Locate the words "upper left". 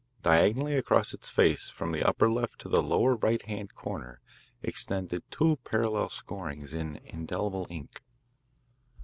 2.01-2.57